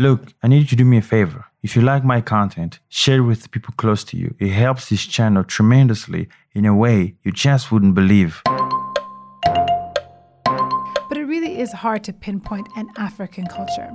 [0.00, 1.46] Look, I need you to do me a favor.
[1.60, 4.32] If you like my content, share it with people close to you.
[4.38, 8.40] It helps this channel tremendously in a way you just wouldn't believe.
[8.44, 8.54] But
[11.16, 13.92] it really is hard to pinpoint an African culture.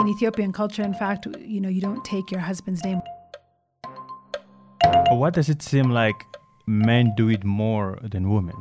[0.00, 3.02] In Ethiopian culture, in fact, you know, you don't take your husband's name.
[5.10, 6.16] What does it seem like
[6.66, 8.56] men do it more than women?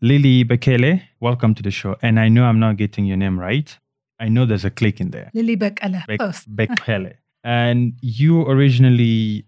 [0.00, 1.96] Lilly Bekele, welcome to the show.
[2.02, 3.76] And I know I'm not getting your name right.
[4.20, 5.30] I know there's a click in there.
[5.34, 6.04] Lilly Bekele.
[6.06, 6.44] Bek- Close.
[6.44, 7.14] Bekele.
[7.44, 9.44] and you originally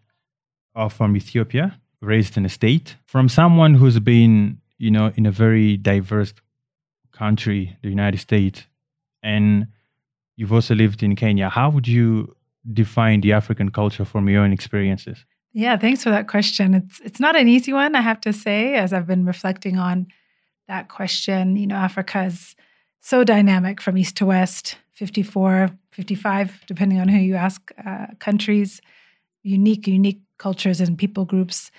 [0.74, 5.30] are from Ethiopia, raised in a state, from someone who's been, you know, in a
[5.30, 6.32] very diverse
[7.12, 8.66] country, the United States,
[9.22, 9.66] and
[10.36, 11.48] you've also lived in Kenya.
[11.48, 12.34] How would you
[12.72, 15.24] define the African culture from your own experiences?
[15.52, 16.74] Yeah, thanks for that question.
[16.74, 20.06] It's it's not an easy one, I have to say, as I've been reflecting on
[20.70, 21.56] that question.
[21.56, 22.54] You know, Africa is
[23.00, 28.80] so dynamic from east to west, 54, 55, depending on who you ask, uh, countries,
[29.42, 31.70] unique, unique cultures and people groups.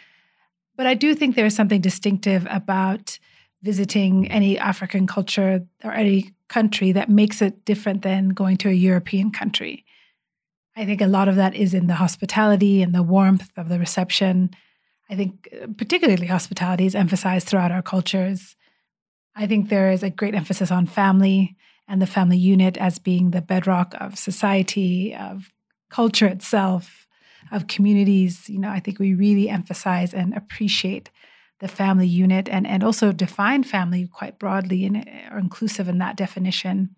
[0.75, 3.17] But I do think there is something distinctive about
[3.63, 8.73] visiting any African culture or any country that makes it different than going to a
[8.73, 9.85] European country.
[10.75, 13.79] I think a lot of that is in the hospitality and the warmth of the
[13.79, 14.49] reception.
[15.09, 18.55] I think uh, particularly hospitality is emphasized throughout our cultures.
[19.35, 21.55] I think there is a great emphasis on family
[21.87, 25.51] and the family unit as being the bedrock of society, of
[25.89, 27.07] culture itself,
[27.51, 28.49] of communities.
[28.49, 31.09] You know, I think we really emphasize and appreciate
[31.59, 36.17] the family unit and, and also define family quite broadly and are inclusive in that
[36.17, 36.95] definition.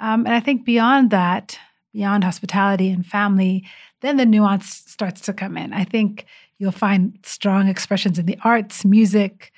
[0.00, 1.58] Um, and I think beyond that,
[1.92, 3.64] beyond hospitality and family,
[4.00, 5.72] then the nuance starts to come in.
[5.72, 6.26] I think
[6.58, 9.52] you'll find strong expressions in the arts, music,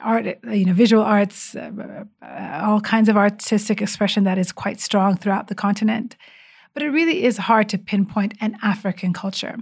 [0.00, 1.70] art, you know, visual arts, uh,
[2.22, 6.16] uh, all kinds of artistic expression that is quite strong throughout the continent.
[6.74, 9.56] But it really is hard to pinpoint an African culture.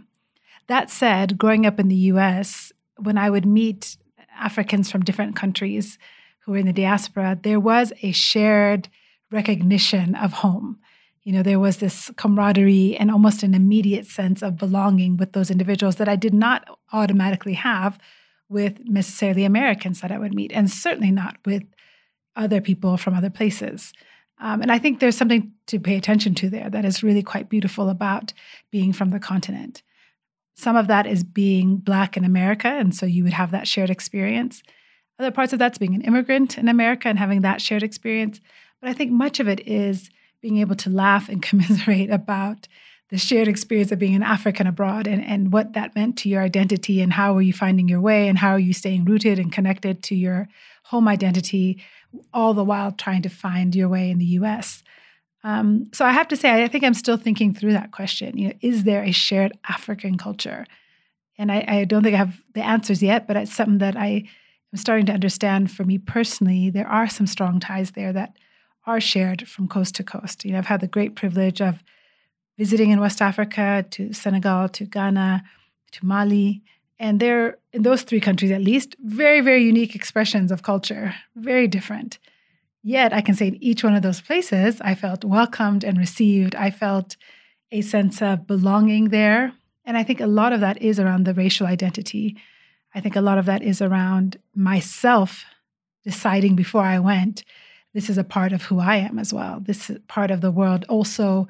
[0.67, 3.97] That said, growing up in the US, when I would meet
[4.37, 5.99] Africans from different countries
[6.41, 8.89] who were in the diaspora, there was a shared
[9.31, 10.79] recognition of home.
[11.23, 15.51] You know, there was this camaraderie and almost an immediate sense of belonging with those
[15.51, 17.99] individuals that I did not automatically have
[18.49, 21.65] with necessarily Americans that I would meet, and certainly not with
[22.37, 23.93] other people from other places.
[24.39, 27.49] Um, and I think there's something to pay attention to there that is really quite
[27.49, 28.33] beautiful about
[28.71, 29.83] being from the continent.
[30.57, 33.91] Some of that is being Black in America, and so you would have that shared
[33.91, 34.63] experience.
[35.19, 38.41] Other parts of that's being an immigrant in America and having that shared experience.
[38.81, 42.69] But I think much of it is being able to laugh and commiserate about
[43.11, 46.43] the shared experience of being an African abroad and, and what that meant to your
[46.43, 49.53] identity and how are you finding your way and how are you staying rooted and
[49.53, 50.49] connected to your
[50.85, 51.83] home identity,
[52.33, 54.83] all the while trying to find your way in the US.
[55.43, 58.37] Um, so I have to say, I think I'm still thinking through that question.
[58.39, 60.67] You know, is there a shared African culture?
[61.37, 64.29] And I, I don't think I have the answers yet, but it's something that I
[64.73, 66.71] am starting to understand for me personally.
[66.71, 68.37] There are some strong ties there that
[68.87, 70.45] are shared from coast to coast.
[70.45, 71.83] You know, I've had the great privilege of
[72.59, 75.43] visiting in West Africa, to Senegal, to Ghana,
[75.93, 76.63] to Mali.
[76.99, 81.67] And they're, in those three countries at least, very, very unique expressions of culture, very
[81.67, 82.19] different.
[82.83, 86.55] Yet I can say in each one of those places, I felt welcomed and received.
[86.55, 87.17] I felt
[87.73, 89.53] a sense of belonging there.
[89.85, 92.37] And I think a lot of that is around the racial identity.
[92.95, 95.45] I think a lot of that is around myself
[96.05, 97.45] deciding before I went,
[97.95, 99.61] this is a part of who I am as well.
[99.61, 101.49] This part of the world also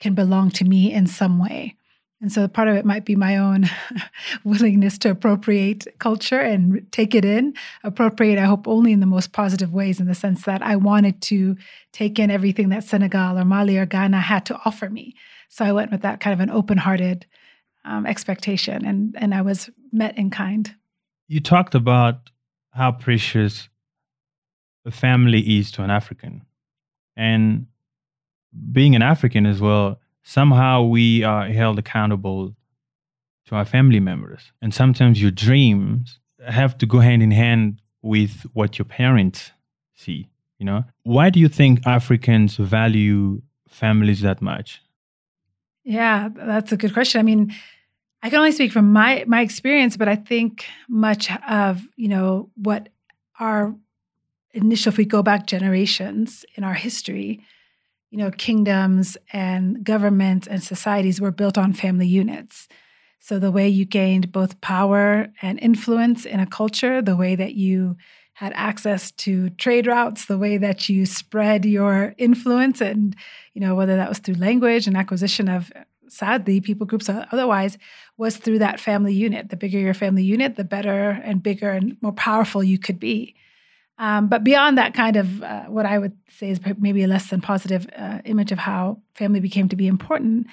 [0.00, 1.76] can belong to me in some way.
[2.20, 3.70] And so part of it might be my own
[4.44, 7.54] willingness to appropriate culture and take it in.
[7.84, 11.22] Appropriate, I hope, only in the most positive ways, in the sense that I wanted
[11.22, 11.56] to
[11.92, 15.14] take in everything that Senegal or Mali or Ghana had to offer me.
[15.48, 17.24] So I went with that kind of an open hearted
[17.84, 20.74] um, expectation, and, and I was met in kind.
[21.28, 22.30] You talked about
[22.72, 23.68] how precious
[24.84, 26.42] a family is to an African.
[27.16, 27.66] And
[28.72, 32.54] being an African as well, somehow we are held accountable
[33.46, 34.52] to our family members.
[34.60, 39.52] And sometimes your dreams have to go hand in hand with what your parents
[39.94, 40.28] see,
[40.58, 40.84] you know?
[41.02, 44.80] Why do you think Africans value families that much?
[45.84, 47.18] Yeah, that's a good question.
[47.18, 47.54] I mean,
[48.22, 52.50] I can only speak from my my experience, but I think much of, you know,
[52.56, 52.88] what
[53.40, 53.74] our
[54.52, 57.40] initial if we go back generations in our history,
[58.10, 62.68] you know, kingdoms and governments and societies were built on family units.
[63.20, 67.54] So the way you gained both power and influence in a culture, the way that
[67.54, 67.96] you
[68.34, 73.16] had access to trade routes, the way that you spread your influence, and
[73.52, 75.72] you know whether that was through language and acquisition of
[76.08, 77.76] sadly people groups otherwise
[78.16, 79.50] was through that family unit.
[79.50, 83.34] The bigger your family unit, the better and bigger and more powerful you could be.
[83.98, 87.30] Um, but beyond that kind of uh, what I would say is maybe a less
[87.30, 90.46] than positive uh, image of how family became to be important,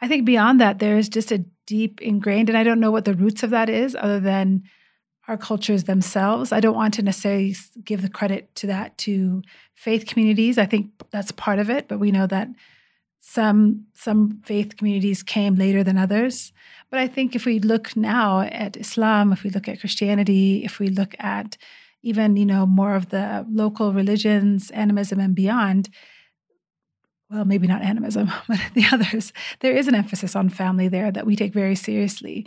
[0.00, 3.04] I think beyond that there is just a deep ingrained, and I don't know what
[3.04, 4.64] the roots of that is, other than
[5.28, 6.52] our cultures themselves.
[6.52, 7.54] I don't want to necessarily
[7.84, 9.42] give the credit to that to
[9.74, 10.58] faith communities.
[10.58, 12.48] I think that's part of it, but we know that
[13.20, 16.52] some some faith communities came later than others.
[16.90, 20.78] But I think if we look now at Islam, if we look at Christianity, if
[20.78, 21.58] we look at
[22.02, 25.88] even you know more of the local religions, animism and beyond,
[27.30, 31.26] well, maybe not animism, but the others, there is an emphasis on family there that
[31.26, 32.46] we take very seriously.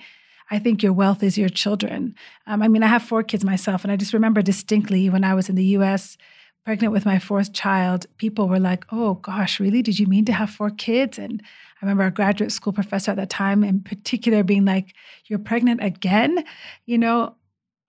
[0.49, 2.15] I think your wealth is your children.
[2.45, 5.33] Um, I mean, I have four kids myself, and I just remember distinctly when I
[5.33, 6.17] was in the US,
[6.65, 9.81] pregnant with my fourth child, people were like, oh gosh, really?
[9.81, 11.17] Did you mean to have four kids?
[11.17, 11.41] And
[11.81, 14.93] I remember a graduate school professor at that time in particular being like,
[15.25, 16.43] you're pregnant again?
[16.85, 17.35] You know,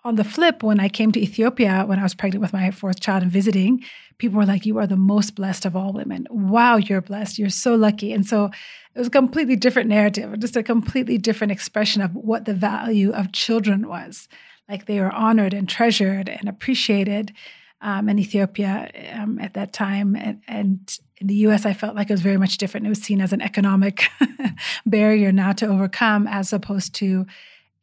[0.05, 3.01] on the flip, when I came to Ethiopia when I was pregnant with my fourth
[3.01, 3.85] child and visiting,
[4.19, 6.27] people were like, You are the most blessed of all women.
[6.31, 7.39] Wow, you're blessed.
[7.39, 8.13] You're so lucky.
[8.13, 8.47] And so
[8.95, 13.13] it was a completely different narrative, just a completely different expression of what the value
[13.13, 14.29] of children was.
[14.69, 17.33] Like they were honored and treasured and appreciated
[17.81, 20.17] um, in Ethiopia um, at that time.
[20.17, 22.87] And, and in the US, I felt like it was very much different.
[22.87, 24.09] It was seen as an economic
[24.87, 27.27] barrier now to overcome as opposed to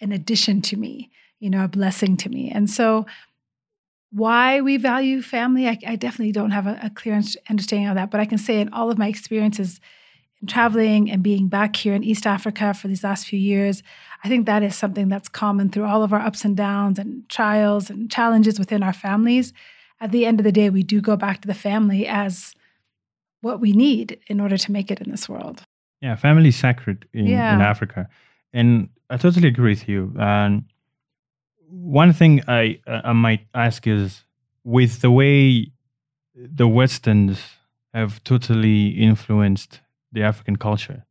[0.02, 2.52] an addition to me you know, a blessing to me.
[2.52, 3.06] And so,
[4.12, 8.10] why we value family, I, I definitely don't have a, a, clear understanding of that.
[8.10, 9.80] But I can say in all of my experiences
[10.42, 13.84] in traveling and being back here in East Africa for these last few years,
[14.24, 17.28] I think that is something that's common through all of our ups and downs and
[17.30, 19.54] trials and challenges within our families.
[20.02, 22.56] At the end of the day, we do go back to the family as
[23.42, 25.64] what we need in order to make it in this world.
[26.02, 27.54] Yeah, family is sacred in, yeah.
[27.54, 28.10] in Africa.
[28.54, 30.14] And I totally agree with you.
[30.18, 30.64] And
[31.70, 34.24] one thing I I might ask is
[34.64, 35.72] with the way
[36.36, 37.40] the Westerns
[37.94, 39.82] have totally influenced
[40.12, 41.06] the African culture,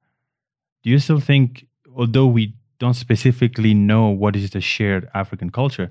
[0.83, 1.67] do you still think,
[1.97, 5.91] although we don't specifically know what is the shared African culture,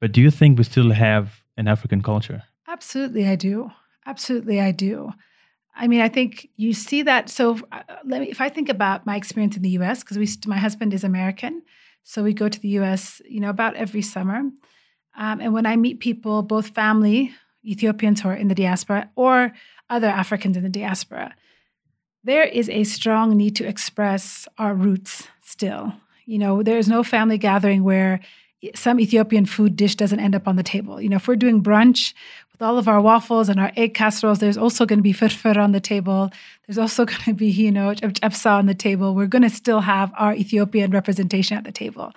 [0.00, 2.42] but do you think we still have an African culture?
[2.66, 3.70] Absolutely, I do.
[4.06, 5.12] Absolutely, I do.
[5.76, 7.28] I mean, I think you see that.
[7.28, 10.58] So, uh, let me, if I think about my experience in the U.S., because my
[10.58, 11.62] husband is American,
[12.04, 14.42] so we go to the US, you know, about every summer.
[15.16, 17.32] Um, and when I meet people, both family,
[17.64, 19.52] Ethiopians who are in the diaspora, or
[19.88, 21.34] other Africans in the diaspora,
[22.22, 25.94] there is a strong need to express our roots still.
[26.26, 28.20] You know, there is no family gathering where
[28.74, 31.00] some Ethiopian food dish doesn't end up on the table.
[31.00, 32.14] You know, if we're doing brunch,
[32.54, 35.56] with all of our waffles and our egg casseroles, there's also going to be firfir
[35.56, 36.30] on the table.
[36.66, 39.14] There's also going to be, you know, epsa on the table.
[39.14, 42.12] We're going to still have our Ethiopian representation at the table.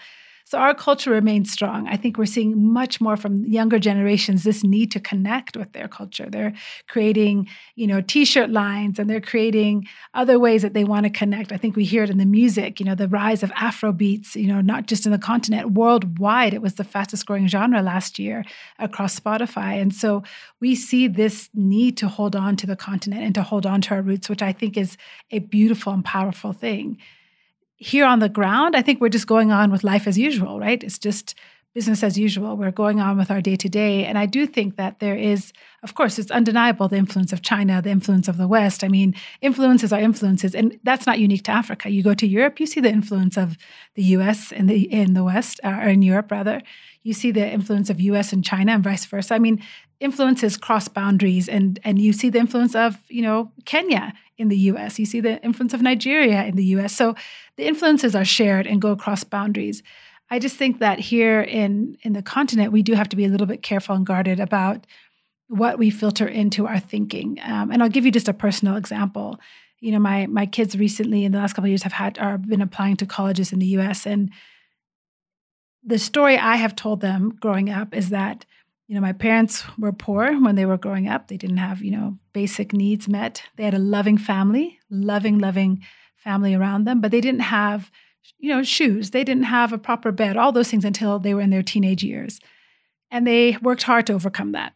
[0.50, 1.90] So our culture remains strong.
[1.90, 5.90] I think we're seeing much more from younger generations this need to connect with their
[5.90, 6.30] culture.
[6.30, 6.54] They're
[6.88, 11.52] creating, you know, t-shirt lines and they're creating other ways that they want to connect.
[11.52, 14.38] I think we hear it in the music, you know, the rise of Afro beats,
[14.38, 16.54] you know, not just in the continent, worldwide.
[16.54, 18.46] It was the fastest growing genre last year
[18.80, 19.82] across Spotify.
[19.82, 20.24] And so
[20.62, 23.96] we see this need to hold on to the continent and to hold on to
[23.96, 24.96] our roots, which I think is
[25.30, 27.00] a beautiful and powerful thing
[27.78, 30.84] here on the ground, I think we're just going on with life as usual, right?
[30.84, 31.36] It's just
[31.78, 32.58] business as usual.
[32.58, 34.04] We're going on with our day to day.
[34.04, 35.54] And I do think that there is,
[35.84, 38.84] of course, it's undeniable the influence of China, the influence of the West.
[38.84, 41.92] I mean, influences are influences, and that's not unique to Africa.
[41.92, 43.58] You go to Europe, you see the influence of
[43.94, 46.64] the US in the in the West, uh, or in Europe rather.
[47.04, 49.36] You see the influence of US and China and vice versa.
[49.36, 49.62] I mean,
[50.00, 54.58] influences cross boundaries and and you see the influence of, you know, Kenya in the
[54.72, 55.00] US.
[55.00, 56.96] You see the influence of Nigeria in the US.
[56.96, 57.16] So
[57.56, 59.82] the influences are shared and go across boundaries.
[60.30, 63.30] I just think that here in in the continent, we do have to be a
[63.30, 64.86] little bit careful and guarded about
[65.48, 67.40] what we filter into our thinking.
[67.44, 69.40] Um, and I'll give you just a personal example.
[69.80, 72.38] You know, my my kids recently in the last couple of years have had are
[72.38, 74.06] been applying to colleges in the U.S.
[74.06, 74.32] and
[75.84, 78.46] the story I have told them growing up is that
[78.88, 81.28] you know my parents were poor when they were growing up.
[81.28, 83.44] They didn't have you know basic needs met.
[83.56, 85.84] They had a loving family, loving, loving
[86.16, 87.90] family around them, but they didn't have,
[88.38, 89.12] you know, shoes.
[89.12, 92.04] They didn't have a proper bed, all those things until they were in their teenage
[92.04, 92.40] years.
[93.10, 94.74] And they worked hard to overcome that.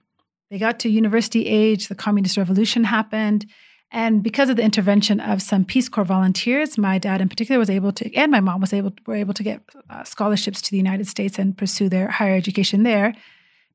[0.50, 3.46] They got to university age, the communist revolution happened.
[3.92, 7.70] And because of the intervention of some Peace Corps volunteers, my dad in particular was
[7.70, 10.78] able to, and my mom was able, were able to get uh, scholarships to the
[10.78, 13.14] United States and pursue their higher education there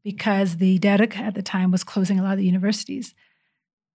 [0.06, 3.12] because the Derg at the time was closing a lot of the universities.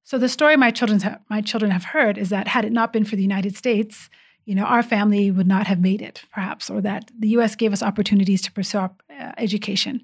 [0.03, 2.91] So the story my children have, my children have heard is that had it not
[2.91, 4.09] been for the United States,
[4.43, 7.55] you know, our family would not have made it, perhaps, or that the U.S.
[7.55, 8.91] gave us opportunities to pursue uh,
[9.37, 10.01] education.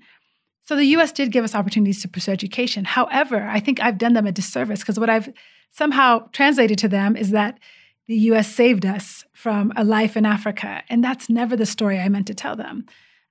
[0.63, 1.11] So the U.S.
[1.11, 2.85] did give us opportunities to pursue education.
[2.85, 5.33] However, I think I've done them a disservice because what I've
[5.71, 7.59] somehow translated to them is that
[8.07, 10.83] the US saved us from a life in Africa.
[10.87, 12.85] And that's never the story I meant to tell them.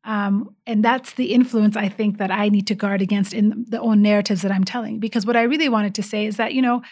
[0.06, 3.80] Um, and that's the influence I think that I need to guard against in the
[3.80, 5.00] own narratives that I'm telling.
[5.00, 6.82] Because what I really wanted to say is that, you know,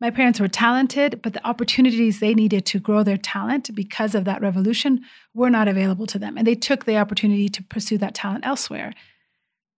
[0.00, 4.24] my parents were talented, but the opportunities they needed to grow their talent because of
[4.24, 5.02] that revolution
[5.32, 6.36] were not available to them.
[6.36, 8.92] And they took the opportunity to pursue that talent elsewhere.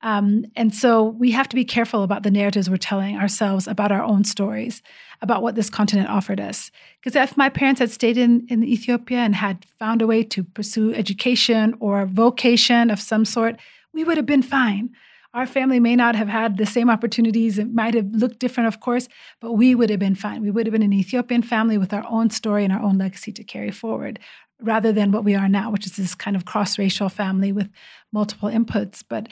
[0.06, 3.90] Um, and so we have to be careful about the narratives we're telling ourselves about
[3.90, 4.80] our own stories,
[5.20, 6.70] about what this continent offered us.
[7.00, 10.44] Because if my parents had stayed in, in Ethiopia and had found a way to
[10.44, 13.56] pursue education or vocation of some sort,
[13.92, 14.90] we would have been fine.
[15.34, 17.58] Our family may not have had the same opportunities.
[17.58, 19.08] It might have looked different, of course,
[19.40, 20.40] but we would have been fine.
[20.40, 23.32] We would have been an Ethiopian family with our own story and our own legacy
[23.32, 24.20] to carry forward,
[24.60, 27.68] rather than what we are now, which is this kind of cross racial family with
[28.12, 29.02] multiple inputs.
[29.06, 29.28] But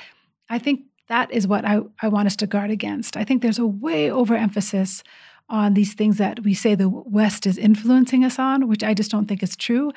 [0.55, 3.17] I think that is what I, I want us to guard against.
[3.17, 5.03] I think there's a way overemphasis
[5.49, 9.11] on these things that we say the West is influencing us on, which I just
[9.11, 9.91] don't think is true.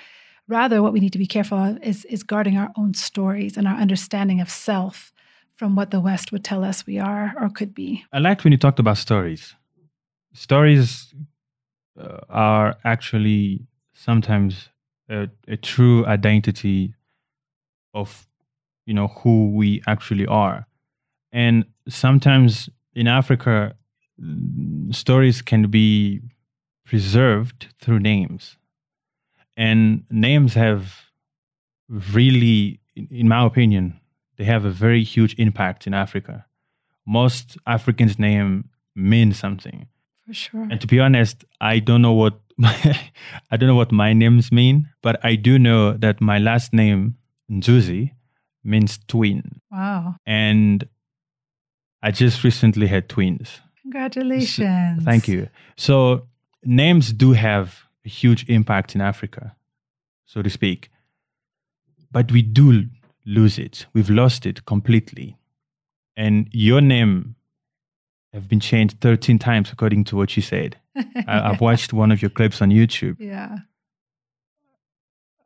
[0.47, 3.67] Rather, what we need to be careful of is, is guarding our own stories and
[3.67, 5.13] our understanding of self
[5.53, 8.03] from what the West would tell us we are or could be.
[8.11, 9.53] I liked when you talked about stories.
[10.33, 11.13] Stories
[11.99, 14.69] uh, are actually sometimes
[15.07, 16.95] a, a true identity
[17.93, 18.27] of
[18.87, 20.65] you know who we actually are.
[21.31, 23.75] And sometimes in africa
[24.91, 26.21] stories can be
[26.85, 28.57] preserved through names.
[29.55, 30.95] And names have
[32.13, 33.99] really in my opinion
[34.37, 36.45] they have a very huge impact in africa.
[37.05, 39.87] Most africans name mean something.
[40.25, 40.67] For sure.
[40.71, 42.99] And to be honest i don't know what my,
[43.51, 47.15] i don't know what my names mean but i do know that my last name
[47.51, 48.11] nzuzi
[48.67, 49.61] means twin.
[49.71, 50.15] Wow.
[50.25, 50.87] And
[52.03, 53.61] I just recently had twins.
[53.81, 54.99] Congratulations.
[54.99, 55.49] So, thank you.
[55.77, 56.27] So
[56.63, 59.55] names do have a huge impact in Africa,
[60.25, 60.89] so to speak.
[62.11, 62.85] But we do
[63.25, 63.85] lose it.
[63.93, 65.37] We've lost it completely.
[66.15, 67.35] And your name
[68.33, 70.77] have been changed 13 times according to what you said.
[71.27, 73.17] I, have watched one of your clips on YouTube.
[73.19, 73.57] Yeah.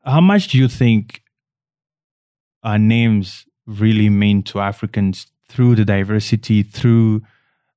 [0.04, 1.22] How much do you think
[2.64, 7.22] our names really mean to Africans through the diversity, through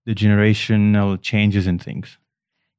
[0.07, 2.19] the generational changes and things?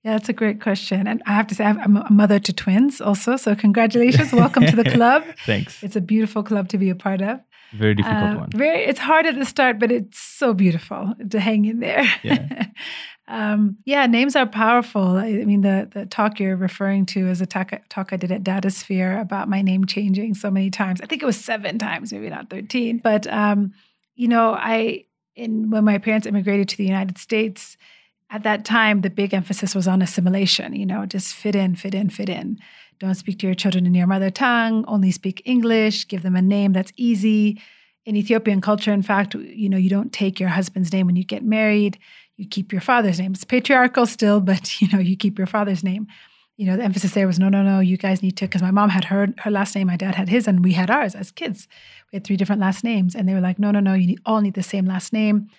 [0.03, 1.07] Yeah, that's a great question.
[1.07, 3.37] And I have to say, I'm a mother to twins also.
[3.37, 4.31] So, congratulations.
[4.31, 5.23] Welcome to the club.
[5.47, 5.81] Thanks.
[5.81, 7.39] It's a beautiful club to be a part of.
[7.73, 8.49] Very difficult uh, one.
[8.51, 12.05] Very, it's hard at the start, but it's so beautiful to hang in there.
[12.21, 12.67] Yeah.
[13.27, 15.17] um, yeah, names are powerful.
[15.17, 18.43] I mean, the the talk you're referring to is a talk, talk I did at
[18.43, 21.01] Datasphere about my name changing so many times.
[21.01, 22.99] I think it was seven times, maybe not thirteen.
[22.99, 23.73] But um,
[24.15, 25.05] you know, I
[25.35, 27.77] in when my parents immigrated to the United States,
[28.29, 30.75] at that time the big emphasis was on assimilation.
[30.75, 32.59] You know, just fit in, fit in, fit in.
[32.99, 36.41] Don't speak to your children in your mother tongue, only speak English, give them a
[36.41, 37.59] name that's easy.
[38.05, 41.23] In Ethiopian culture, in fact, you know, you don't take your husband's name when you
[41.23, 41.97] get married.
[42.37, 43.33] You keep your father's name.
[43.33, 46.07] It's patriarchal still, but you know, you keep your father's name.
[46.57, 48.71] You know, the emphasis there was no, no, no, you guys need to, because my
[48.71, 51.31] mom had her her last name, my dad had his, and we had ours as
[51.31, 51.67] kids.
[52.11, 53.13] We had three different last names.
[53.13, 55.49] And they were like, no, no, no, you need, all need the same last name.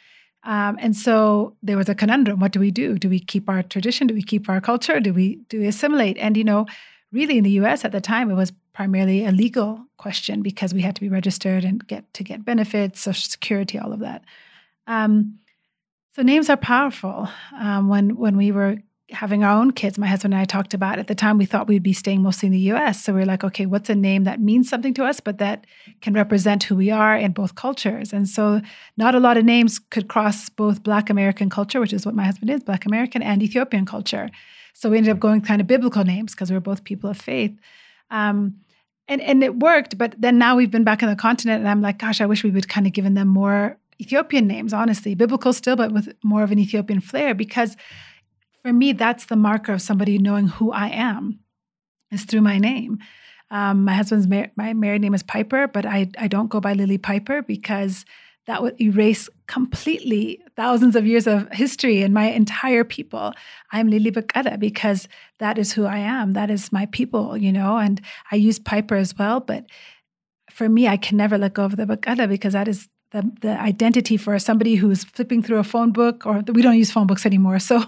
[0.44, 2.38] Um, and so there was a conundrum.
[2.38, 2.98] What do we do?
[2.98, 4.06] Do we keep our tradition?
[4.06, 5.00] Do we keep our culture?
[5.00, 6.16] Do we do we assimilate?
[6.18, 6.66] And you know,
[7.12, 10.82] really in the US at the time, it was primarily a legal question because we
[10.82, 14.22] had to be registered and get to get benefits, social security, all of that.
[14.86, 15.38] Um,
[16.16, 17.28] so names are powerful.
[17.60, 18.78] Um, when when we were
[19.10, 21.68] having our own kids, my husband and I talked about at the time we thought
[21.68, 23.04] we'd be staying mostly in the US.
[23.04, 25.66] So we are like, okay, what's a name that means something to us, but that
[26.00, 28.14] can represent who we are in both cultures?
[28.14, 28.62] And so
[28.96, 32.24] not a lot of names could cross both Black American culture, which is what my
[32.24, 34.30] husband is, Black American, and Ethiopian culture.
[34.72, 37.18] So we ended up going kind of biblical names because we are both people of
[37.18, 37.54] faith.
[38.10, 38.56] Um,
[39.06, 41.82] and, and it worked, but then now we've been back on the continent, and I'm
[41.82, 45.52] like, gosh, I wish we would kind of given them more Ethiopian names, honestly, biblical
[45.52, 47.34] still, but with more of an Ethiopian flair.
[47.34, 47.76] Because
[48.62, 51.40] for me, that's the marker of somebody knowing who I am,
[52.10, 52.98] is through my name.
[53.50, 56.72] Um, my husband's mar- my married name is Piper, but I I don't go by
[56.72, 58.04] Lilly Piper because
[58.46, 63.32] that would erase completely thousands of years of history and my entire people.
[63.72, 66.32] I'm Lilly Bekele because that is who I am.
[66.32, 68.00] That is my people, you know, and
[68.30, 69.40] I use Piper as well.
[69.40, 69.66] But
[70.50, 73.60] for me, I can never let go of the Bekele because that is the, the
[73.60, 77.24] identity for somebody who's flipping through a phone book, or we don't use phone books
[77.24, 77.58] anymore.
[77.66, 77.80] So,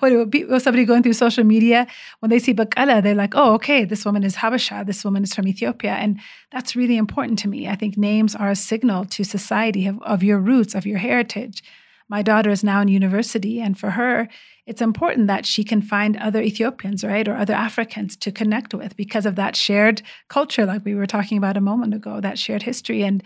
[0.00, 0.30] when
[0.60, 1.86] somebody going through social media,
[2.20, 5.34] when they see Bekele, they're like, oh, okay, this woman is Habasha, this woman is
[5.34, 5.92] from Ethiopia.
[5.92, 6.20] And
[6.52, 7.68] that's really important to me.
[7.68, 11.62] I think names are a signal to society of, of your roots, of your heritage.
[12.08, 14.28] My daughter is now in university, and for her,
[14.64, 18.96] it's important that she can find other Ethiopians, right, or other Africans to connect with
[18.96, 22.62] because of that shared culture, like we were talking about a moment ago, that shared
[22.62, 23.02] history.
[23.02, 23.22] And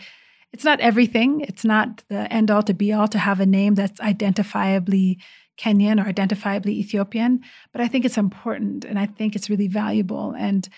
[0.53, 1.43] it's not everything.
[1.43, 5.19] It's not the end all to be all to have a name that's identifiably
[5.59, 7.41] Kenyan or identifiably Ethiopian,
[7.73, 10.33] but I think it's important and I think it's really valuable.
[10.33, 10.69] And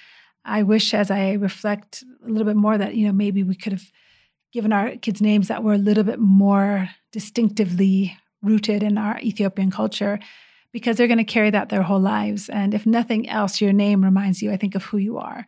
[0.44, 3.72] I wish as I reflect a little bit more that, you know, maybe we could
[3.72, 3.92] have
[4.52, 9.70] given our kids names that were a little bit more distinctively rooted in our Ethiopian
[9.70, 10.18] culture
[10.72, 12.48] because they're going to carry that their whole lives.
[12.48, 15.46] And if nothing else, your name reminds you, I think, of who you are.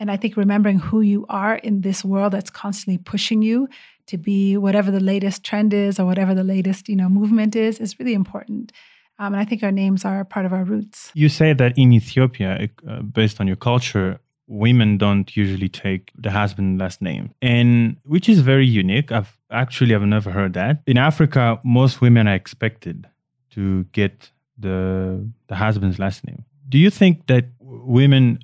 [0.00, 3.68] And I think remembering who you are in this world that's constantly pushing you
[4.06, 7.78] to be whatever the latest trend is or whatever the latest you know movement is
[7.78, 8.72] is really important.
[9.18, 11.12] Um, and I think our names are part of our roots.
[11.14, 14.18] You say that in Ethiopia, uh, based on your culture,
[14.48, 19.12] women don't usually take the husband last name, and which is very unique.
[19.12, 20.82] I've actually I've never heard that.
[20.86, 23.06] In Africa, most women are expected
[23.50, 26.44] to get the the husband's last name.
[26.68, 28.38] Do you think that women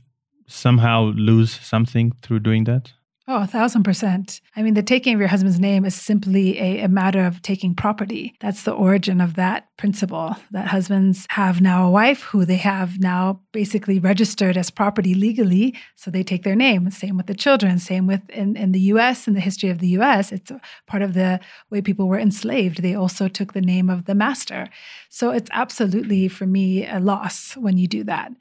[0.48, 2.92] somehow lose something through doing that?
[3.30, 4.40] Oh, a thousand percent.
[4.56, 7.74] I mean, the taking of your husband's name is simply a, a, matter of taking
[7.74, 8.34] property.
[8.40, 12.98] That's the origin of that principle that husbands have now a wife who they have
[13.00, 15.74] now basically registered as property legally.
[15.94, 16.90] So they take their name.
[16.90, 17.78] Same with the children.
[17.78, 20.50] Same with in, in the US, in the history of the US, it's
[20.86, 21.38] part of the
[21.68, 22.80] way people were enslaved.
[22.80, 24.70] They also took the name of the master.
[25.10, 28.32] So it's absolutely, for me, a loss when you do that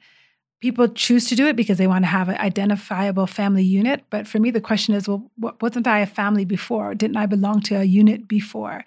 [0.60, 4.04] people choose to do it because they want to have an identifiable family unit.
[4.10, 6.94] But for me, the question is, well, wasn't I a family before?
[6.94, 8.84] Didn't I belong to a unit before?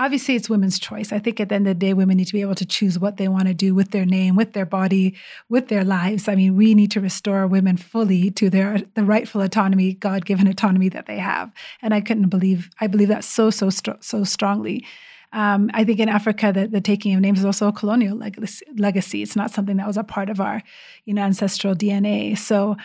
[0.00, 1.12] Obviously, it's women's choice.
[1.12, 3.00] I think at the end of the day, women need to be able to choose
[3.00, 5.16] what they want to do with their name, with their body,
[5.48, 6.28] with their lives.
[6.28, 10.88] I mean, we need to restore women fully to their the rightful autonomy, God-given autonomy
[10.90, 11.50] that they have.
[11.82, 14.86] And I couldn't believe I believe that so so so strongly.
[15.32, 19.22] Um, I think in Africa, the, the, taking of names is also a colonial legacy.
[19.22, 20.62] It's not something that was a part of our,
[21.04, 22.38] you know, ancestral DNA.
[22.38, 22.76] So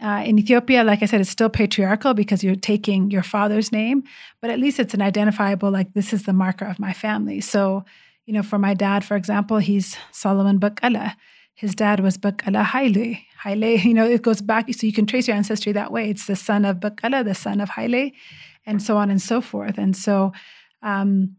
[0.00, 4.04] uh, in Ethiopia, like I said, it's still patriarchal because you're taking your father's name,
[4.42, 7.40] but at least it's an identifiable, like this is the marker of my family.
[7.40, 7.84] So,
[8.26, 11.14] you know, for my dad, for example, he's Solomon Bekele.
[11.54, 13.18] His dad was Bekele Haile.
[13.42, 16.10] Haile, you know, it goes back, so you can trace your ancestry that way.
[16.10, 18.12] It's the son of Bekele, the son of Haile,
[18.66, 19.78] and so on and so forth.
[19.78, 20.32] And so,
[20.82, 21.36] um,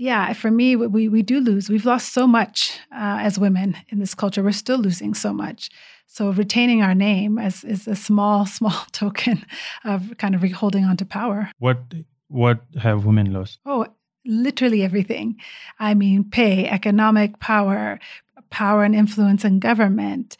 [0.00, 1.68] yeah, for me, we we do lose.
[1.68, 4.42] We've lost so much uh, as women in this culture.
[4.42, 5.68] We're still losing so much.
[6.06, 9.44] So retaining our name as is a small, small token
[9.84, 11.50] of kind of holding on to power.
[11.58, 11.80] What
[12.28, 13.58] what have women lost?
[13.66, 13.88] Oh,
[14.24, 15.36] literally everything.
[15.78, 18.00] I mean, pay, economic power,
[18.48, 20.38] power and influence in government,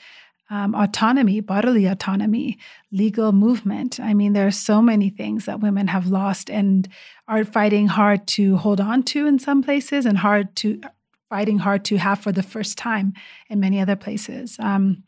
[0.50, 2.58] um, autonomy, bodily autonomy,
[2.90, 4.00] legal movement.
[4.00, 6.88] I mean, there are so many things that women have lost and
[7.28, 10.80] are fighting hard to hold on to in some places and hard to
[11.28, 13.14] fighting hard to have for the first time
[13.48, 14.56] in many other places.
[14.58, 15.04] Um,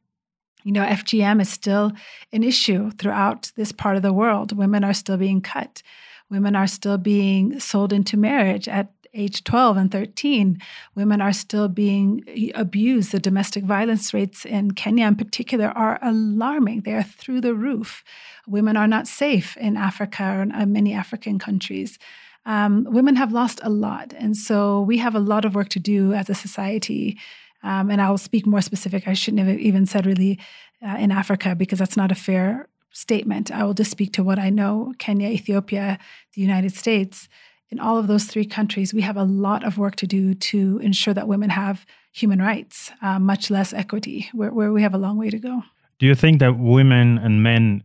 [0.62, 1.90] you know, FGM is still
[2.32, 4.56] an issue throughout this part of the world.
[4.56, 5.82] Women are still being cut.
[6.30, 10.58] Women are still being sold into marriage at age 12 and 13,
[10.94, 13.12] women are still being abused.
[13.12, 16.82] The domestic violence rates in Kenya, in particular, are alarming.
[16.82, 18.02] They are through the roof.
[18.46, 21.98] Women are not safe in Africa or in uh, many African countries.
[22.44, 24.12] Um, women have lost a lot.
[24.16, 27.18] And so we have a lot of work to do as a society.
[27.62, 29.06] Um, and I'll speak more specific.
[29.06, 30.38] I shouldn't have even said really
[30.84, 33.50] uh, in Africa because that's not a fair statement.
[33.50, 35.98] I will just speak to what I know Kenya, Ethiopia,
[36.34, 37.28] the United States
[37.72, 40.78] in all of those three countries, we have a lot of work to do to
[40.82, 44.98] ensure that women have human rights, uh, much less equity, where, where we have a
[44.98, 45.62] long way to go.
[45.98, 47.82] Do you think that women and men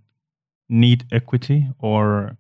[0.68, 2.36] need equity or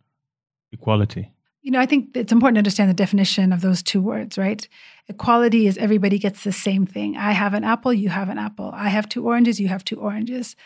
[0.73, 1.31] equality?
[1.61, 4.67] You know, I think it's important to understand the definition of those two words, right?
[5.07, 7.15] Equality is everybody gets the same thing.
[7.15, 8.71] I have an apple, you have an apple.
[8.73, 10.57] I have two oranges, you have two oranges.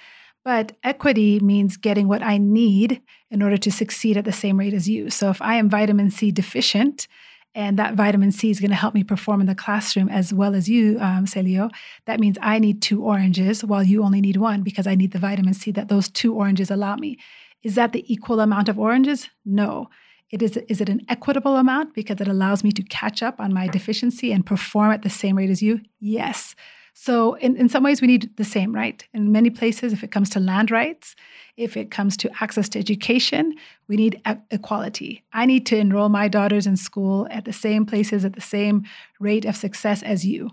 [0.44, 4.74] But equity means getting what I need in order to succeed at the same rate
[4.74, 5.10] as you.
[5.10, 7.08] So if I am vitamin C deficient,
[7.54, 10.56] and that vitamin C is going to help me perform in the classroom as well
[10.56, 11.70] as you, um, Celio.
[12.06, 15.20] That means I need two oranges while you only need one because I need the
[15.20, 17.18] vitamin C that those two oranges allow me.
[17.62, 19.30] Is that the equal amount of oranges?
[19.46, 19.90] No.
[20.30, 23.54] It is, is it an equitable amount because it allows me to catch up on
[23.54, 25.82] my deficiency and perform at the same rate as you?
[26.00, 26.56] Yes.
[26.94, 29.04] So, in, in some ways, we need the same, right?
[29.14, 31.16] In many places, if it comes to land rights,
[31.56, 33.56] if it comes to access to education,
[33.88, 35.24] we need e- equality.
[35.34, 38.84] I need to enroll my daughters in school at the same places, at the same
[39.20, 40.52] rate of success as you.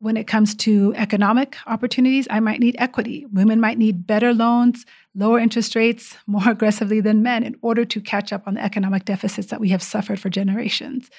[0.00, 3.26] When it comes to economic opportunities, I might need equity.
[3.32, 8.00] Women might need better loans, lower interest rates more aggressively than men in order to
[8.00, 11.10] catch up on the economic deficits that we have suffered for generations.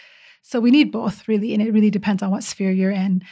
[0.41, 3.23] So we need both, really, and it really depends on what sphere you're in,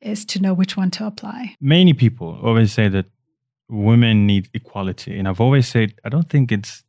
[0.00, 1.54] is to know which one to apply.
[1.60, 3.06] Many people always say that
[3.68, 6.84] women need equality, and I've always said I don't think it's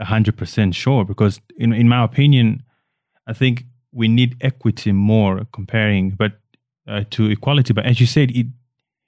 [0.00, 2.62] hundred percent sure because, in in my opinion,
[3.26, 6.32] I think we need equity more comparing, but
[6.86, 7.72] uh, to equality.
[7.72, 8.46] But as you said, it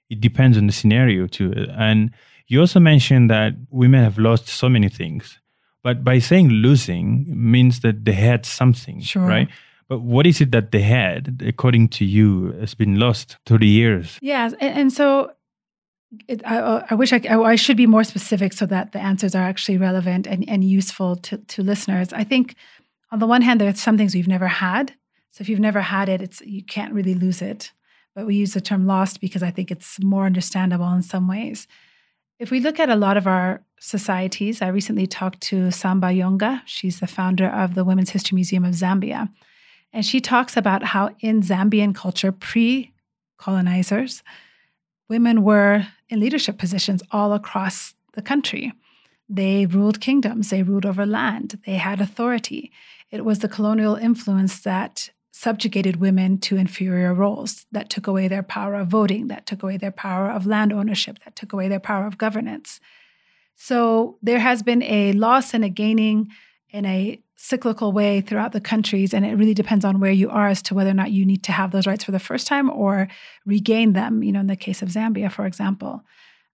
[0.09, 2.11] it depends on the scenario too, and
[2.47, 5.39] you also mentioned that women have lost so many things.
[5.83, 9.23] But by saying losing means that they had something, Sure.
[9.25, 9.47] right?
[9.91, 13.67] But what is it that they had, according to you, has been lost through the
[13.67, 14.17] years?
[14.21, 15.33] Yes, and, and so
[16.29, 18.99] it, I, uh, I wish I, I, I should be more specific so that the
[18.99, 22.13] answers are actually relevant and, and useful to, to listeners.
[22.13, 22.55] I think
[23.11, 24.93] on the one hand, there's some things we've never had.
[25.31, 27.73] So if you've never had it, it's you can't really lose it.
[28.15, 31.67] But we use the term lost because I think it's more understandable in some ways.
[32.39, 36.63] If we look at a lot of our societies, I recently talked to Samba Yonga.
[36.65, 39.27] She's the founder of the Women's History Museum of Zambia.
[39.93, 42.93] And she talks about how in Zambian culture, pre
[43.37, 44.23] colonizers,
[45.09, 48.73] women were in leadership positions all across the country.
[49.27, 52.71] They ruled kingdoms, they ruled over land, they had authority.
[53.09, 58.43] It was the colonial influence that subjugated women to inferior roles, that took away their
[58.43, 61.79] power of voting, that took away their power of land ownership, that took away their
[61.79, 62.79] power of governance.
[63.55, 66.29] So there has been a loss and a gaining
[66.73, 70.47] and a cyclical way throughout the countries, and it really depends on where you are
[70.47, 72.69] as to whether or not you need to have those rights for the first time
[72.69, 73.07] or
[73.47, 74.21] regain them.
[74.21, 76.03] You know, in the case of Zambia, for example.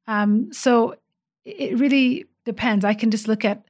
[0.08, 0.95] Um, so
[1.43, 2.86] it really depends.
[2.86, 3.65] I can just look at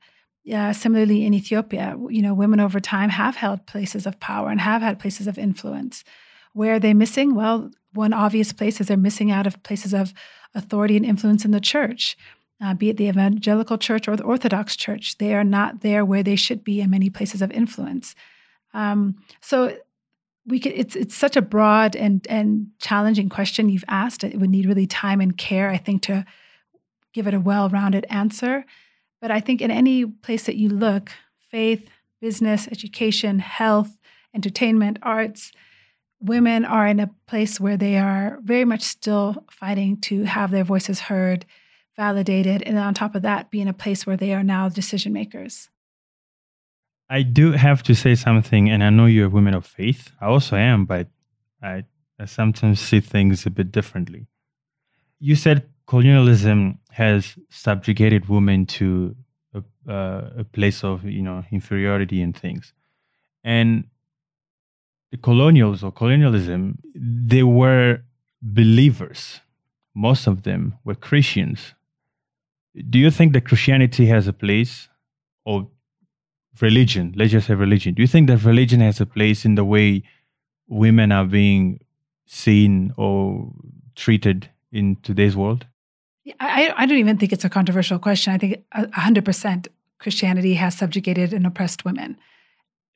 [0.54, 1.98] uh, similarly in Ethiopia.
[2.08, 5.40] You know, women over time have held places of power and have had places of
[5.40, 6.04] influence.
[6.54, 7.34] Where are they missing?
[7.34, 10.14] Well, one obvious place is they're missing out of places of
[10.54, 12.16] authority and influence in the church
[12.62, 15.18] uh, be it the evangelical church or the Orthodox church.
[15.18, 18.16] They are not there where they should be in many places of influence.
[18.74, 19.78] Um, so
[20.46, 24.24] we could, it's it's such a broad and and challenging question you've asked.
[24.24, 26.26] It would need really time and care, I think, to
[27.14, 28.66] give it a well-rounded answer.
[29.22, 31.12] But I think in any place that you look,
[31.52, 31.90] faith,
[32.22, 33.98] business, education, health,
[34.34, 35.52] entertainment, arts,
[36.20, 40.64] women are in a place where they are very much still fighting to have their
[40.64, 41.46] voices heard
[41.98, 45.12] validated, and on top of that, be in a place where they are now decision
[45.12, 45.70] makers.
[47.10, 50.12] I do have to say something, and I know you're a woman of faith.
[50.22, 51.08] I also am, but
[51.62, 51.84] I,
[52.20, 54.28] I sometimes see things a bit differently.
[55.20, 59.16] You said colonialism has subjugated women to
[59.54, 62.74] a, uh, a place of you know inferiority and things,
[63.44, 63.86] and
[65.12, 68.02] the colonials or colonialism they were
[68.42, 69.40] believers.
[69.96, 71.74] Most of them were Christians
[72.90, 74.90] do you think that Christianity has a place
[75.46, 75.68] or
[76.62, 79.66] religion, let's just say religion, do you think that religion has a place in the
[79.66, 80.04] way
[80.68, 81.80] women are being
[82.26, 83.52] seen or
[83.96, 85.66] treated in today's world?
[86.40, 88.34] I, I don't even think it's a controversial question.
[88.34, 89.68] I think 100%
[90.00, 92.18] Christianity has subjugated and oppressed women.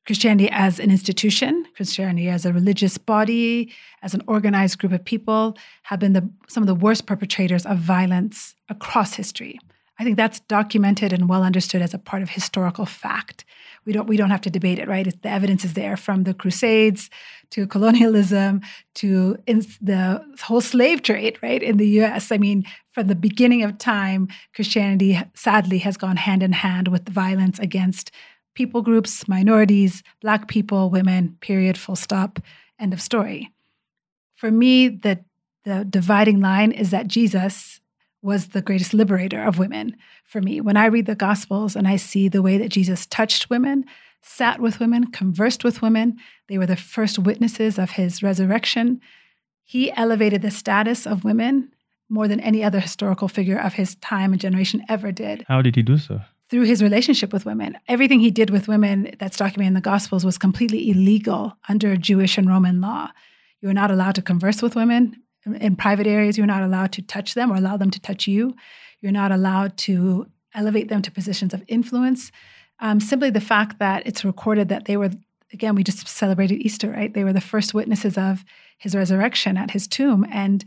[0.05, 5.55] Christianity as an institution, Christianity as a religious body, as an organized group of people,
[5.83, 9.59] have been the, some of the worst perpetrators of violence across history.
[10.01, 13.45] I think that's documented and well understood as a part of historical fact.
[13.85, 15.05] We don't we don't have to debate it, right?
[15.21, 17.11] The evidence is there from the Crusades
[17.51, 18.61] to colonialism
[18.95, 21.61] to the whole slave trade, right?
[21.61, 26.41] In the U.S., I mean, from the beginning of time, Christianity sadly has gone hand
[26.41, 28.09] in hand with violence against
[28.55, 31.37] people groups, minorities, Black people, women.
[31.41, 31.77] Period.
[31.77, 32.39] Full stop.
[32.79, 33.51] End of story.
[34.35, 35.23] For me, the
[35.63, 37.80] the dividing line is that Jesus
[38.21, 40.61] was the greatest liberator of women for me.
[40.61, 43.85] When I read the Gospels and I see the way that Jesus touched women,
[44.21, 49.01] sat with women, conversed with women, they were the first witnesses of his resurrection.
[49.63, 51.71] He elevated the status of women
[52.09, 55.45] more than any other historical figure of his time and generation ever did.
[55.47, 56.21] How did he do so?
[56.49, 57.77] Through his relationship with women.
[57.87, 62.37] Everything he did with women that's documented in the Gospels was completely illegal under Jewish
[62.37, 63.09] and Roman law.
[63.61, 67.01] You were not allowed to converse with women in private areas, you're not allowed to
[67.01, 68.55] touch them or allow them to touch you.
[68.99, 72.31] You're not allowed to elevate them to positions of influence.
[72.79, 75.11] Um, simply the fact that it's recorded that they were
[75.53, 77.13] again, we just celebrated Easter, right?
[77.13, 78.45] They were the first witnesses of
[78.77, 80.63] his resurrection at his tomb, and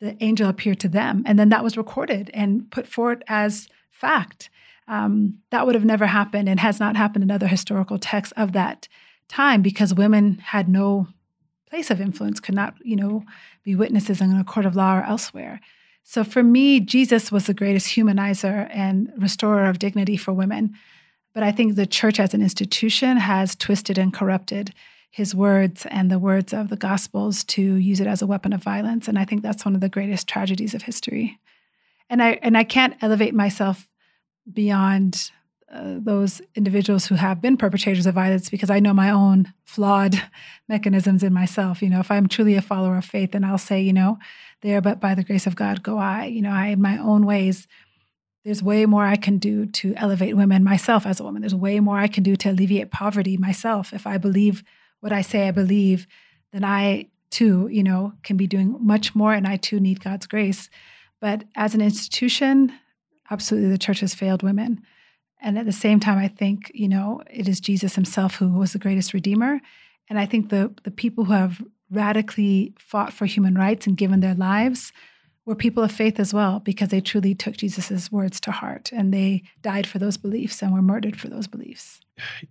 [0.00, 1.22] the angel appeared to them.
[1.26, 4.48] And then that was recorded and put forward as fact.
[4.86, 8.52] Um, that would have never happened and has not happened in other historical texts of
[8.52, 8.88] that
[9.28, 11.08] time because women had no
[11.68, 13.24] place of influence, could not, you know,
[13.64, 15.60] be witnesses in a court of law or elsewhere.
[16.02, 20.74] So for me, Jesus was the greatest humanizer and restorer of dignity for women.
[21.34, 24.72] But I think the church as an institution has twisted and corrupted
[25.10, 28.62] his words and the words of the gospels to use it as a weapon of
[28.62, 31.38] violence and i think that's one of the greatest tragedies of history
[32.10, 33.88] and i and i can't elevate myself
[34.52, 35.30] beyond
[35.72, 40.20] uh, those individuals who have been perpetrators of violence because i know my own flawed
[40.68, 43.80] mechanisms in myself you know if i'm truly a follower of faith then i'll say
[43.80, 44.18] you know
[44.62, 47.26] there but by the grace of god go i you know i in my own
[47.26, 47.66] ways
[48.44, 51.42] there's way more I can do to elevate women myself as a woman.
[51.42, 54.64] There's way more I can do to alleviate poverty myself if I believe
[55.00, 56.06] what I say I believe,
[56.52, 60.26] then I too, you know, can be doing much more and I too need God's
[60.26, 60.70] grace.
[61.20, 62.72] But as an institution,
[63.30, 64.80] absolutely the church has failed women.
[65.40, 68.72] And at the same time, I think, you know, it is Jesus himself who was
[68.72, 69.60] the greatest redeemer.
[70.08, 74.20] And I think the the people who have radically fought for human rights and given
[74.20, 74.92] their lives
[75.46, 79.14] were people of faith as well, because they truly took Jesus' words to heart and
[79.14, 82.00] they died for those beliefs and were murdered for those beliefs.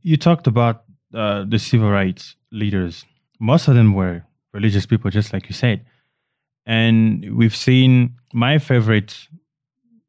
[0.01, 3.05] You talked about uh, the civil rights leaders,
[3.39, 4.23] most of them were
[4.53, 5.85] religious people, just like you said.
[6.65, 9.27] And we've seen my favorite,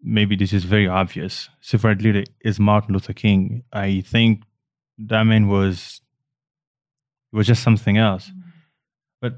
[0.08, 1.50] maybe this is very obvious,
[1.82, 3.62] rights leader is Martin Luther King.
[3.72, 4.42] I think
[4.96, 6.00] that man was
[7.30, 8.28] was just something else.
[8.28, 8.40] Mm-hmm.
[9.20, 9.34] But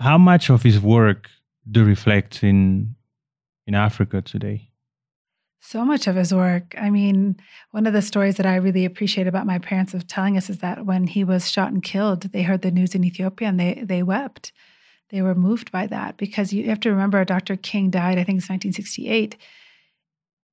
[0.00, 1.30] how much of his work
[1.70, 2.96] do reflect in
[3.66, 4.70] in Africa today?
[5.60, 6.74] So much of his work.
[6.76, 7.36] I mean,
[7.70, 10.58] one of the stories that I really appreciate about my parents of telling us is
[10.58, 13.82] that when he was shot and killed, they heard the news in Ethiopia and they
[13.82, 14.52] they wept.
[15.10, 17.56] They were moved by that because you have to remember Dr.
[17.56, 19.36] King died, I think it's 1968,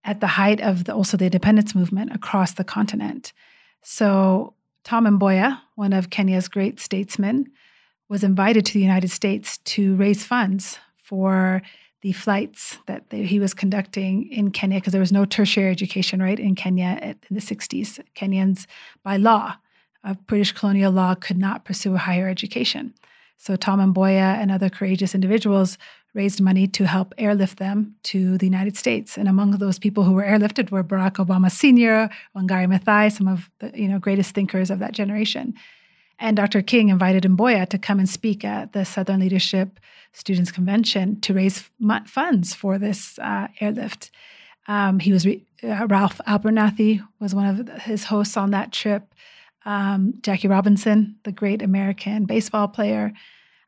[0.04, 3.34] at the height of the, also the independence movement across the continent.
[3.84, 7.52] So Tom Mboya, one of Kenya's great statesmen,
[8.10, 11.62] was invited to the United States to raise funds for
[12.02, 16.22] the flights that they, he was conducting in Kenya because there was no tertiary education,
[16.22, 18.00] right, in Kenya in the 60s.
[18.16, 18.66] Kenyans,
[19.04, 19.56] by law,
[20.04, 22.94] of British colonial law, could not pursue a higher education.
[23.38, 25.78] So Tom Mboya and other courageous individuals
[26.14, 29.18] raised money to help airlift them to the United States.
[29.18, 33.50] And among those people who were airlifted were Barack Obama Sr., Wangari Maathai, some of
[33.60, 35.54] the you know greatest thinkers of that generation.
[36.20, 36.62] And Dr.
[36.62, 39.80] King invited Mboya to come and speak at the Southern Leadership
[40.14, 41.70] Students Convention to raise
[42.06, 44.12] funds for this uh, airlift.
[44.68, 49.16] Um, he was re- uh, Ralph Abernathy was one of his hosts on that trip.
[49.66, 53.14] Um, Jackie Robinson, the great American baseball player.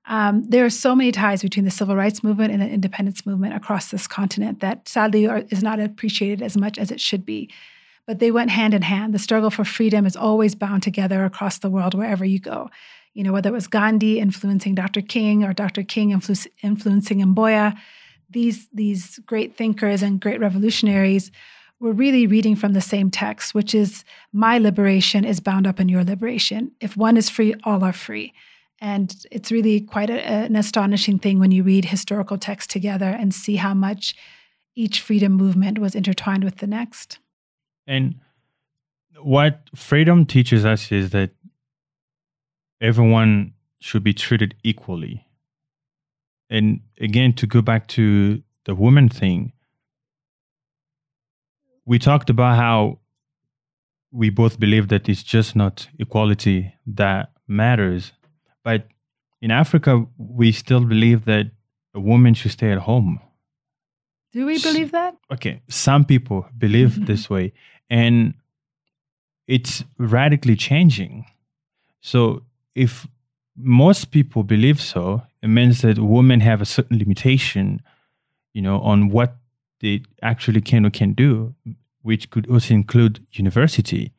[0.05, 3.55] Um, there are so many ties between the civil rights movement and the independence movement
[3.55, 7.49] across this continent that sadly are, is not appreciated as much as it should be
[8.05, 9.13] but they went hand in hand.
[9.13, 12.69] The struggle for freedom is always bound together across the world wherever you go.
[13.13, 15.01] You know, whether it was Gandhi influencing Dr.
[15.01, 15.83] King or Dr.
[15.83, 17.77] King influ- influencing Mboya,
[18.29, 21.31] these, these great thinkers and great revolutionaries
[21.79, 25.89] were really reading from the same text, which is my liberation is bound up in
[25.89, 26.71] your liberation.
[26.79, 28.33] If one is free, all are free.
[28.83, 33.33] And it's really quite a, an astonishing thing when you read historical texts together and
[33.33, 34.13] see how much
[34.75, 37.17] each freedom movement was intertwined with the next.
[37.87, 38.15] And
[39.21, 41.29] what freedom teaches us is that
[42.81, 45.25] everyone should be treated equally.
[46.49, 49.53] And again, to go back to the woman thing,
[51.85, 52.99] we talked about how
[54.11, 58.11] we both believe that it's just not equality that matters.
[58.63, 58.87] But
[59.41, 61.51] in Africa, we still believe that
[61.93, 63.19] a woman should stay at home.
[64.31, 65.15] Do we believe that?
[65.31, 67.05] Okay, some people believe mm-hmm.
[67.11, 67.53] this way
[67.89, 68.33] and
[69.47, 71.25] it's radically changing.
[72.01, 72.43] So
[72.75, 73.07] if
[73.55, 77.81] most people believe so, it means that women have a certain limitation,
[78.53, 79.35] you know, on what
[79.81, 81.53] they actually can or can do,
[82.01, 84.11] which could also include university.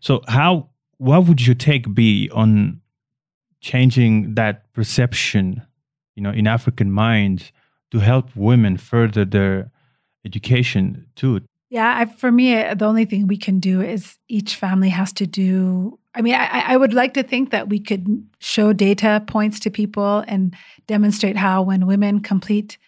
[0.00, 2.80] So how what would your take be on
[3.60, 5.62] changing that perception,
[6.14, 7.52] you know, in African minds
[7.90, 9.70] to help women further their
[10.24, 11.40] education too?
[11.70, 15.12] Yeah, I, for me, uh, the only thing we can do is each family has
[15.14, 15.98] to do.
[16.14, 19.70] I mean, I, I would like to think that we could show data points to
[19.70, 22.78] people and demonstrate how when women complete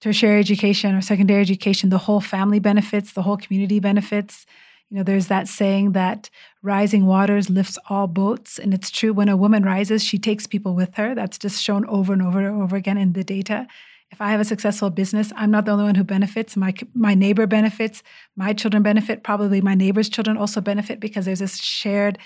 [0.00, 4.44] tertiary education or secondary education, the whole family benefits, the whole community benefits.
[4.90, 6.30] You know, there's that saying that
[6.62, 8.58] rising waters lifts all boats.
[8.58, 11.14] And it's true when a woman rises, she takes people with her.
[11.14, 13.66] That's just shown over and over and over again in the data.
[14.10, 16.56] If I have a successful business, I'm not the only one who benefits.
[16.56, 18.02] My my neighbor benefits,
[18.36, 22.18] my children benefit, probably my neighbor's children also benefit because there's this shared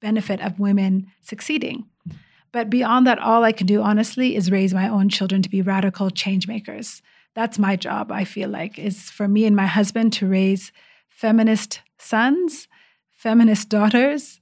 [0.00, 1.86] benefit of women succeeding.
[2.52, 5.62] But beyond that, all I can do honestly is raise my own children to be
[5.62, 7.02] radical change makers.
[7.34, 10.70] That's my job, I feel like, is for me and my husband to raise
[11.16, 12.68] feminist sons,
[13.14, 14.38] feminist daughters,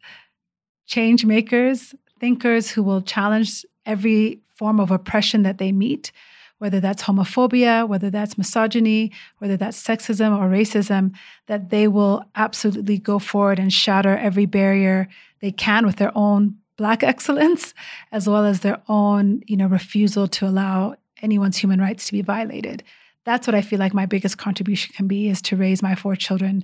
[0.86, 6.10] change makers, thinkers who will challenge every form of oppression that they meet,
[6.58, 11.14] whether that's homophobia, whether that's misogyny, whether that's sexism or racism,
[11.46, 15.06] that they will absolutely go forward and shatter every barrier
[15.40, 17.72] they can with their own black excellence
[18.10, 22.20] as well as their own you know refusal to allow anyone's human rights to be
[22.20, 22.82] violated
[23.24, 26.16] that's what i feel like my biggest contribution can be is to raise my four
[26.16, 26.62] children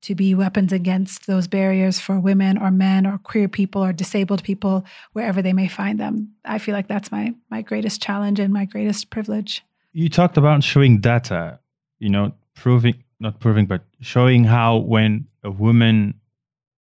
[0.00, 4.44] to be weapons against those barriers for women or men or queer people or disabled
[4.44, 8.52] people wherever they may find them i feel like that's my my greatest challenge and
[8.52, 11.58] my greatest privilege you talked about showing data
[11.98, 16.14] you know proving not proving but showing how when a woman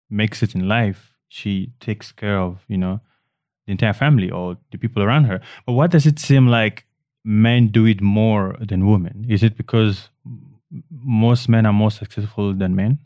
[0.10, 3.00] makes it in life she takes care of, you know,
[3.66, 5.40] the entire family or the people around her.
[5.66, 6.86] But what does it seem like
[7.24, 9.26] men do it more than women?
[9.30, 10.10] Is it because
[10.92, 13.00] most men are more successful than men?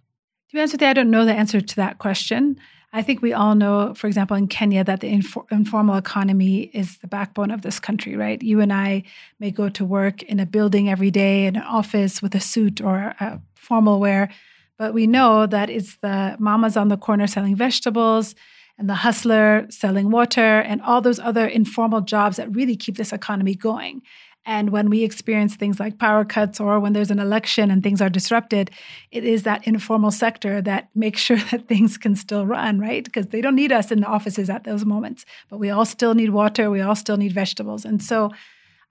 [0.49, 2.57] To be honest with you, I don't know the answer to that question.
[2.93, 6.99] I think we all know, for example, in Kenya, that the infor- informal economy is
[6.99, 8.41] the backbone of this country, right?
[8.41, 9.03] You and I
[9.37, 12.79] may go to work in a building every day, in an office with a suit
[12.79, 14.29] or a formal wear,
[14.77, 18.33] but we know that it's the mamas on the corner selling vegetables
[18.77, 23.13] and the hustler selling water and all those other informal jobs that really keep this
[23.13, 24.01] economy going.
[24.47, 27.99] And when we experience things like power cuts or when there's an election and things
[27.99, 28.69] are disrupted,
[29.11, 33.03] it is that informal sector that makes sure that things can still run, right?
[33.03, 36.13] Because they don't need us in the offices at those moments, but we all still
[36.13, 37.85] need water, we all still need vegetables.
[37.85, 38.31] And so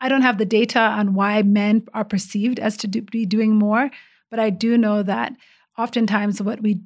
[0.00, 3.54] I don't have the data on why men are perceived as to do, be doing
[3.54, 3.90] more,
[4.30, 5.34] but I do know that
[5.78, 6.80] oftentimes what we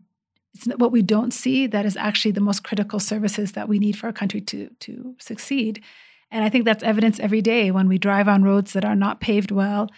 [0.76, 4.06] what we don't see that is actually the most critical services that we need for
[4.06, 5.82] our country to to succeed.
[6.30, 9.20] And I think that's evidence every day when we drive on roads that are not
[9.20, 9.88] paved well.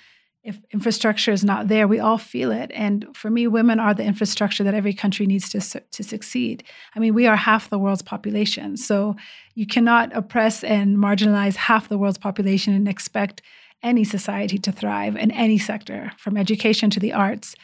[0.42, 2.70] If infrastructure is not there, we all feel it.
[2.74, 6.64] And for me, women are the infrastructure that every country needs to, to succeed.
[6.94, 8.78] I mean, we are half the world's population.
[8.78, 9.16] So
[9.54, 13.42] you cannot oppress and marginalize half the world's population and expect
[13.82, 17.54] any society to thrive in any sector, from education to the arts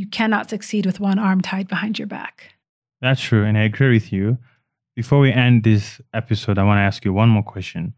[0.00, 2.54] you cannot succeed with one arm tied behind your back.
[3.02, 3.44] That's true.
[3.44, 4.38] And I agree with you.
[4.96, 7.92] Before we end this episode, I want to ask you one more question.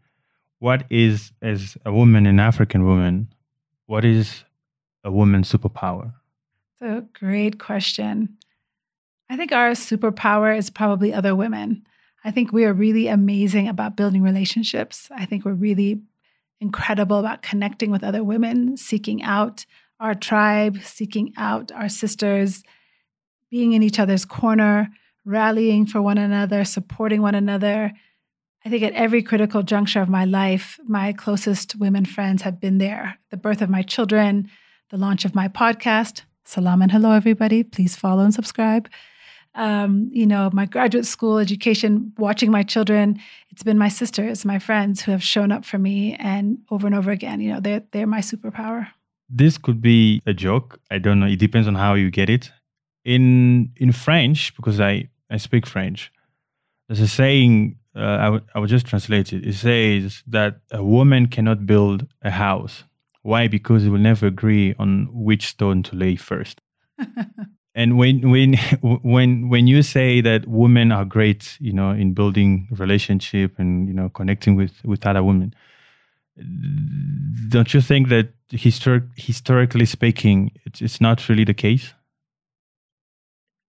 [0.59, 3.33] What is, as a woman, an African woman,
[3.85, 4.43] what is
[5.05, 6.11] a woman's superpower?
[6.73, 8.37] It's a great question.
[9.29, 11.87] I think our superpower is probably other women.
[12.25, 15.07] I think we are really amazing about building relationships.
[15.15, 16.01] I think we're really
[16.59, 19.65] incredible about connecting with other women, seeking out
[20.03, 22.61] our tribe, seeking out our sisters,
[23.49, 24.89] being in each other's corner,
[25.23, 27.93] rallying for one another, supporting one another.
[28.65, 32.79] I think at every critical juncture of my life, my closest women friends have been
[32.79, 33.17] there.
[33.31, 34.49] The birth of my children,
[34.89, 36.23] the launch of my podcast.
[36.43, 37.63] Salam and hello, everybody.
[37.63, 38.89] Please follow and subscribe.
[39.55, 43.19] Um, you know, my graduate school education, watching my children.
[43.51, 46.95] It's been my sisters, my friends who have shown up for me and over and
[46.95, 47.39] over again.
[47.39, 48.87] You know, they're, they're my superpower
[49.35, 50.79] this could be a joke.
[50.91, 51.25] I don't know.
[51.25, 52.51] It depends on how you get it.
[53.03, 56.11] In in French, because I, I speak French,
[56.87, 59.45] there's a saying, uh, I, w- I will just translate it.
[59.45, 62.83] It says that a woman cannot build a house.
[63.23, 63.47] Why?
[63.47, 66.61] Because it will never agree on which stone to lay first.
[67.75, 68.53] and when when
[69.01, 73.93] when when you say that women are great, you know, in building relationship and you
[73.93, 75.53] know connecting with with other women,
[77.49, 81.93] don't you think that historic, historically speaking, it's, it's not really the case?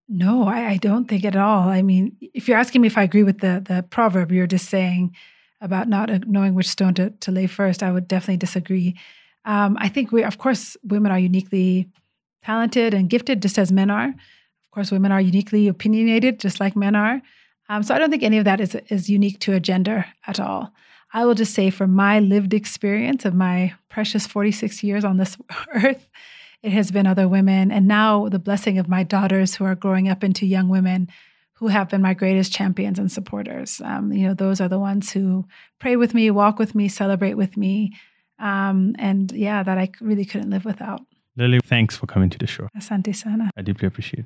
[0.09, 1.69] No, I, I, don't think at all.
[1.69, 4.69] I mean, if you're asking me if I agree with the the proverb, you're just
[4.69, 5.15] saying
[5.63, 7.83] about not knowing which stone to, to lay first.
[7.83, 8.97] I would definitely disagree.
[9.47, 11.89] Um, I think we, of course, women are uniquely
[12.45, 14.09] talented and gifted, just as men are.
[14.09, 17.23] Of course, women are uniquely opinionated, just like men are.
[17.71, 20.39] Um, so I don't think any of that is is unique to a gender at
[20.39, 20.71] all.
[21.15, 25.39] I will just say, from my lived experience of my precious 46 years on this
[25.75, 26.09] earth,
[26.61, 27.71] it has been other women.
[27.71, 31.09] And now the blessing of my daughters who are growing up into young women
[31.55, 33.81] who have been my greatest champions and supporters.
[33.85, 35.45] Um, you know, those are the ones who
[35.79, 37.97] pray with me, walk with me, celebrate with me.
[38.41, 41.03] Um, and yeah, that I really couldn't live without.
[41.37, 42.69] Lilly, thanks for coming to the show.
[42.77, 43.51] Asante sana.
[43.57, 44.23] I deeply appreciate it.